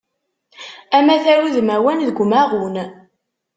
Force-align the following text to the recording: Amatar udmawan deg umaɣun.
Amatar 0.97 1.39
udmawan 1.47 1.99
deg 2.07 2.17
umaɣun. 2.23 2.75